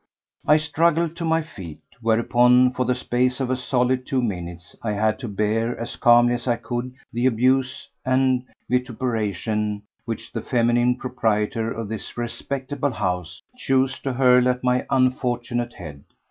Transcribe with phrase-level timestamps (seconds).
[0.47, 1.79] I struggled to my feet.
[2.01, 6.33] Whereupon for the space of a solid two minutes I had to bear as calmly
[6.33, 13.43] as I could the abuse and vituperation which the feminine proprietor of this "respectable house"
[13.59, 16.03] chose to hurl at my unfortunate head.